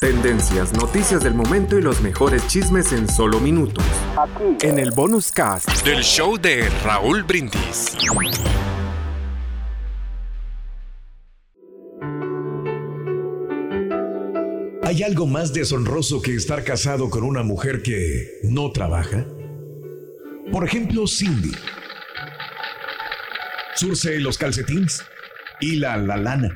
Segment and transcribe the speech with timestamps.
[0.00, 3.84] Tendencias, noticias del momento y los mejores chismes en solo minutos.
[4.16, 4.66] Aquí.
[4.66, 7.94] En el bonus cast del show de Raúl Brindis.
[14.82, 19.26] ¿Hay algo más deshonroso que estar casado con una mujer que no trabaja?
[20.50, 21.52] Por ejemplo, Cindy.
[23.74, 25.04] Surce los calcetines,
[25.60, 26.48] hila la lana,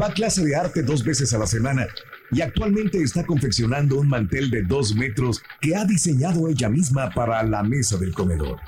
[0.00, 1.86] va a clase de arte dos veces a la semana
[2.32, 7.42] y actualmente está confeccionando un mantel de dos metros que ha diseñado ella misma para
[7.42, 8.60] la mesa del comedor.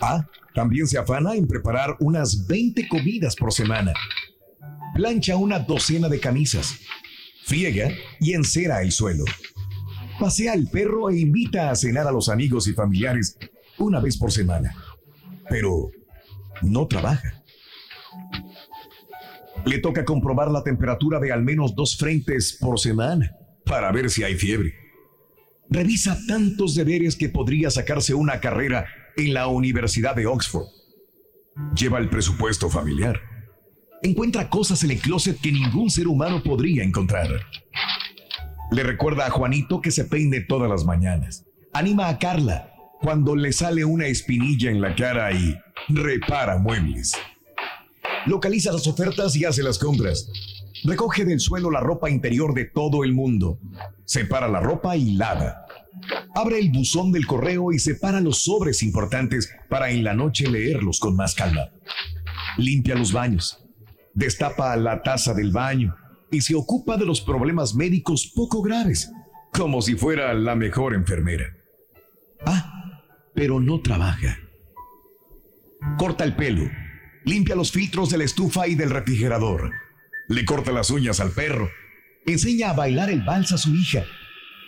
[0.00, 3.92] Ah, también se afana en preparar unas 20 comidas por semana.
[4.94, 6.80] Plancha una docena de camisas.
[7.44, 9.24] Friega y encera el suelo.
[10.18, 13.38] Pasea al perro e invita a cenar a los amigos y familiares
[13.78, 14.74] una vez por semana.
[15.48, 15.90] Pero
[16.62, 17.37] no trabaja.
[19.68, 24.24] Le toca comprobar la temperatura de al menos dos frentes por semana para ver si
[24.24, 24.72] hay fiebre.
[25.68, 28.86] Revisa tantos deberes que podría sacarse una carrera
[29.18, 30.64] en la Universidad de Oxford.
[31.76, 33.20] Lleva el presupuesto familiar.
[34.02, 37.28] Encuentra cosas en el closet que ningún ser humano podría encontrar.
[38.70, 41.44] Le recuerda a Juanito que se peine todas las mañanas.
[41.74, 42.72] Anima a Carla
[43.02, 45.58] cuando le sale una espinilla en la cara y
[45.90, 47.12] repara muebles.
[48.28, 50.30] Localiza las ofertas y hace las compras.
[50.84, 53.58] Recoge del suelo la ropa interior de todo el mundo.
[54.04, 55.64] Separa la ropa y lava.
[56.34, 61.00] Abre el buzón del correo y separa los sobres importantes para en la noche leerlos
[61.00, 61.70] con más calma.
[62.58, 63.64] Limpia los baños.
[64.12, 65.96] Destapa la taza del baño
[66.30, 69.10] y se ocupa de los problemas médicos poco graves,
[69.54, 71.46] como si fuera la mejor enfermera.
[72.44, 73.02] Ah,
[73.34, 74.36] pero no trabaja.
[75.96, 76.68] Corta el pelo
[77.24, 79.72] Limpia los filtros de la estufa y del refrigerador.
[80.28, 81.70] Le corta las uñas al perro.
[82.26, 84.04] Enseña a bailar el vals a su hija.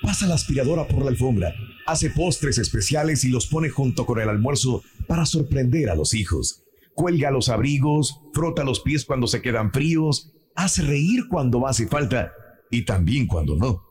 [0.02, 1.54] Pasa la aspiradora por la alfombra.
[1.86, 6.64] Hace postres especiales y los pone junto con el almuerzo para sorprender a los hijos.
[6.94, 12.32] Cuelga los abrigos, frota los pies cuando se quedan fríos, hace reír cuando hace falta
[12.70, 13.82] y también cuando no.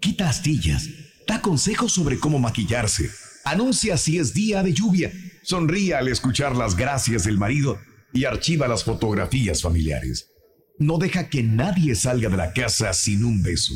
[0.00, 0.88] Quita astillas,
[1.26, 3.10] da consejos sobre cómo maquillarse,
[3.44, 5.12] anuncia si es día de lluvia,
[5.46, 7.78] sonríe al escuchar las gracias del marido
[8.12, 10.32] y archiva las fotografías familiares.
[10.80, 13.74] No deja que nadie salga de la casa sin un beso.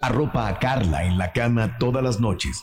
[0.00, 2.62] Arropa a Carla en la cama todas las noches,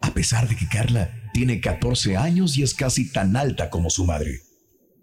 [0.00, 4.06] a pesar de que Carla tiene 14 años y es casi tan alta como su
[4.06, 4.40] madre.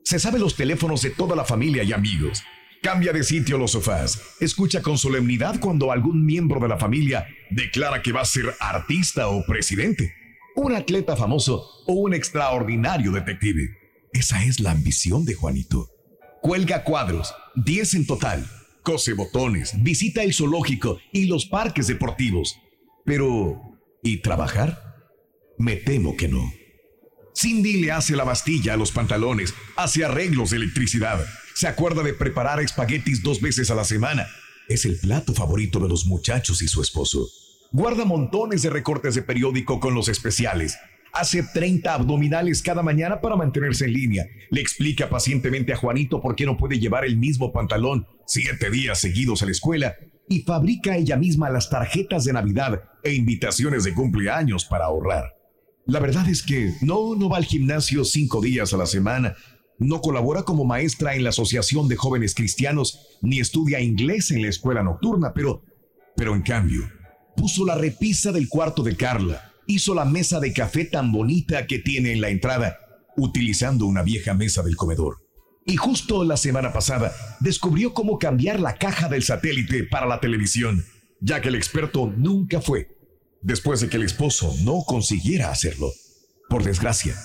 [0.03, 2.41] Se sabe los teléfonos de toda la familia y amigos.
[2.81, 4.19] Cambia de sitio los sofás.
[4.39, 9.27] Escucha con solemnidad cuando algún miembro de la familia declara que va a ser artista
[9.27, 10.15] o presidente,
[10.55, 13.77] un atleta famoso o un extraordinario detective.
[14.13, 15.89] Esa es la ambición de Juanito.
[16.41, 18.49] Cuelga cuadros, 10 en total,
[18.83, 22.57] cose botones, visita el zoológico y los parques deportivos.
[23.05, 24.95] Pero, ¿y trabajar?
[25.57, 26.51] Me temo que no.
[27.35, 32.13] Cindy le hace la bastilla a los pantalones, hace arreglos de electricidad, se acuerda de
[32.13, 34.27] preparar espaguetis dos veces a la semana.
[34.67, 37.29] Es el plato favorito de los muchachos y su esposo.
[37.71, 40.77] Guarda montones de recortes de periódico con los especiales,
[41.13, 44.25] Hace 30 abdominales cada mañana para mantenerse en línea.
[44.49, 49.01] Le explica pacientemente a Juanito por qué no puede llevar el mismo pantalón siete días
[49.01, 49.95] seguidos a la escuela
[50.29, 55.33] y fabrica ella misma las tarjetas de Navidad e invitaciones de cumpleaños para ahorrar.
[55.85, 59.35] La verdad es que no, no va al gimnasio cinco días a la semana,
[59.79, 64.47] no colabora como maestra en la Asociación de Jóvenes Cristianos, ni estudia inglés en la
[64.47, 65.63] escuela nocturna, pero,
[66.15, 66.83] pero en cambio,
[67.35, 71.79] puso la repisa del cuarto de Carla hizo la mesa de café tan bonita que
[71.79, 72.77] tiene en la entrada,
[73.17, 75.17] utilizando una vieja mesa del comedor.
[75.65, 80.83] Y justo la semana pasada descubrió cómo cambiar la caja del satélite para la televisión,
[81.19, 82.89] ya que el experto nunca fue,
[83.41, 85.91] después de que el esposo no consiguiera hacerlo.
[86.49, 87.15] Por desgracia,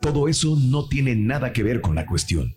[0.00, 2.54] todo eso no tiene nada que ver con la cuestión.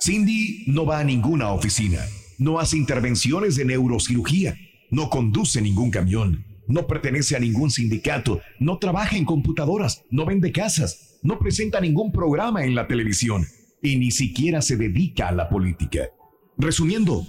[0.00, 2.04] Cindy no va a ninguna oficina,
[2.38, 4.56] no hace intervenciones de neurocirugía,
[4.90, 10.52] no conduce ningún camión, no pertenece a ningún sindicato, no trabaja en computadoras, no vende
[10.52, 13.46] casas, no presenta ningún programa en la televisión
[13.82, 16.08] y ni siquiera se dedica a la política.
[16.56, 17.26] Resumiendo,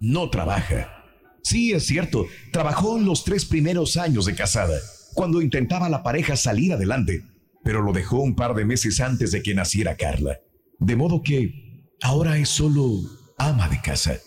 [0.00, 1.04] no trabaja.
[1.42, 4.78] Sí, es cierto, trabajó los tres primeros años de casada,
[5.14, 7.24] cuando intentaba la pareja salir adelante,
[7.64, 10.38] pero lo dejó un par de meses antes de que naciera Carla.
[10.78, 13.00] De modo que ahora es solo
[13.38, 14.18] ama de casa,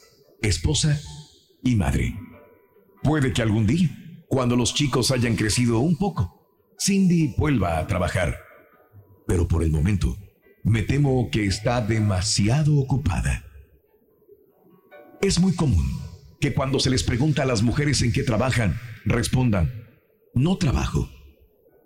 [0.41, 0.99] esposa
[1.63, 2.15] y madre.
[3.05, 3.87] Puede que algún día,
[4.27, 8.39] cuando los chicos hayan crecido un poco, Cindy vuelva a trabajar.
[9.27, 10.17] Pero por el momento,
[10.63, 13.45] me temo que está demasiado ocupada.
[15.21, 15.85] Es muy común
[16.41, 19.87] que cuando se les pregunta a las mujeres en qué trabajan, respondan,
[20.33, 21.07] no trabajo,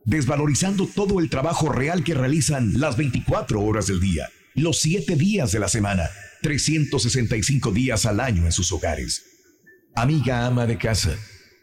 [0.05, 5.51] desvalorizando todo el trabajo real que realizan las 24 horas del día, los 7 días
[5.51, 6.03] de la semana,
[6.43, 9.38] 365 días al año en sus hogares.
[10.01, 11.13] Amiga ama de casa,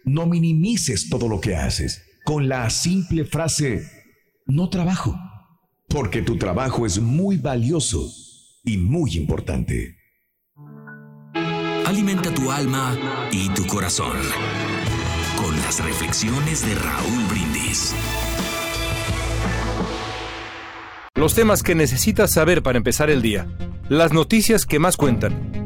[0.05, 3.91] no minimices todo lo que haces con la simple frase,
[4.45, 5.19] no trabajo,
[5.89, 8.07] porque tu trabajo es muy valioso
[8.63, 9.97] y muy importante.
[11.87, 12.99] Alimenta tu alma
[13.33, 14.19] y tu corazón
[15.39, 17.95] con las reflexiones de Raúl Brindis.
[21.15, 23.47] Los temas que necesitas saber para empezar el día.
[23.89, 25.66] Las noticias que más cuentan.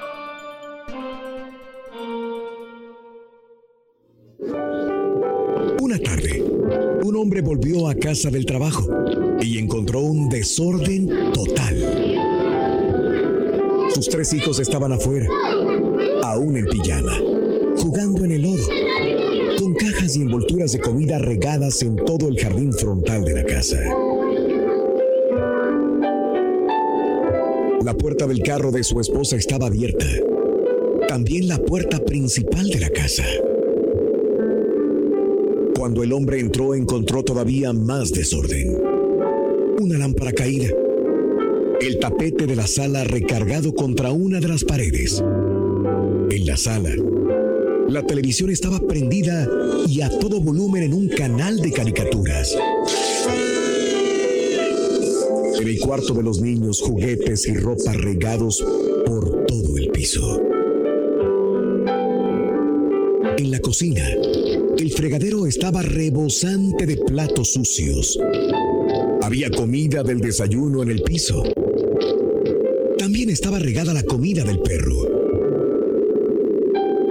[7.11, 8.87] Un hombre volvió a casa del trabajo
[9.41, 11.75] y encontró un desorden total.
[13.93, 15.27] Sus tres hijos estaban afuera,
[16.23, 17.17] aún en pijama,
[17.75, 18.63] jugando en el lodo,
[19.59, 23.77] con cajas y envolturas de comida regadas en todo el jardín frontal de la casa.
[27.83, 30.07] La puerta del carro de su esposa estaba abierta,
[31.09, 33.25] también la puerta principal de la casa.
[35.81, 38.77] Cuando el hombre entró encontró todavía más desorden.
[39.79, 40.67] Una lámpara caída.
[41.81, 45.23] El tapete de la sala recargado contra una de las paredes.
[46.29, 46.91] En la sala,
[47.89, 49.49] la televisión estaba prendida
[49.87, 52.55] y a todo volumen en un canal de caricaturas.
[55.59, 58.63] En el cuarto de los niños, juguetes y ropa regados
[59.03, 60.43] por todo el piso.
[63.35, 64.07] En la cocina,
[64.81, 68.17] el fregadero estaba rebosante de platos sucios.
[69.21, 71.43] Había comida del desayuno en el piso.
[72.97, 74.95] También estaba regada la comida del perro.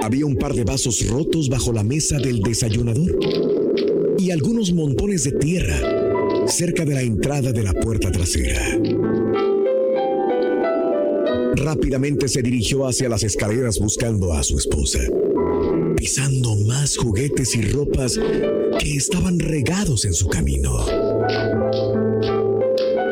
[0.03, 3.17] Había un par de vasos rotos bajo la mesa del desayunador
[4.19, 5.79] y algunos montones de tierra
[6.47, 8.81] cerca de la entrada de la puerta trasera.
[11.55, 15.01] Rápidamente se dirigió hacia las escaleras buscando a su esposa
[16.00, 18.19] pisando más juguetes y ropas
[18.79, 20.79] que estaban regados en su camino.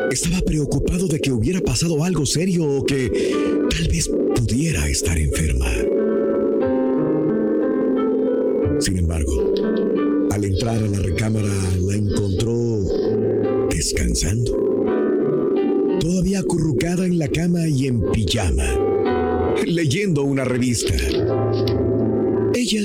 [0.09, 3.11] Estaba preocupado de que hubiera pasado algo serio o que
[3.69, 5.67] tal vez pudiera estar enferma.
[8.79, 9.53] Sin embargo,
[10.31, 14.51] al entrar a la recámara la encontró descansando,
[15.99, 18.65] todavía acurrucada en la cama y en pijama,
[19.63, 20.95] leyendo una revista.
[22.53, 22.81] Ella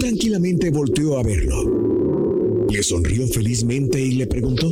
[0.00, 2.66] tranquilamente volteó a verlo.
[2.70, 4.70] Le sonrió felizmente y le preguntó,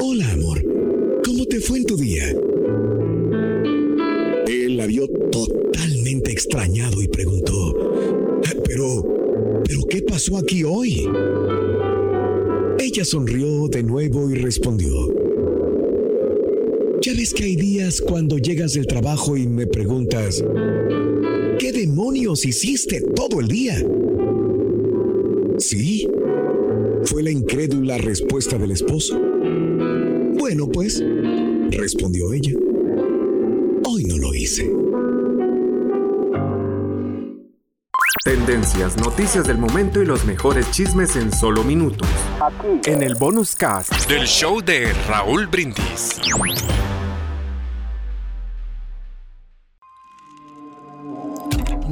[0.00, 0.62] Hola amor,
[1.24, 2.30] ¿cómo te fue en tu día?
[4.46, 7.74] Él la vio totalmente extrañado y preguntó,
[8.64, 11.06] pero, ¿pero qué pasó aquí hoy?
[12.78, 14.90] Ella sonrió de nuevo y respondió,
[17.02, 20.42] ya ves que hay días cuando llegas del trabajo y me preguntas,
[21.58, 23.82] ¿Qué demonios hiciste todo el día?
[25.58, 26.06] Sí,
[27.04, 29.18] fue la incrédula respuesta del esposo.
[30.38, 31.02] Bueno, pues,
[31.70, 32.52] respondió ella.
[33.84, 34.70] Hoy no lo hice.
[38.24, 42.08] Tendencias, noticias del momento y los mejores chismes en solo minutos.
[42.40, 42.90] Aquí.
[42.90, 46.20] En el bonus cast del show de Raúl Brindis.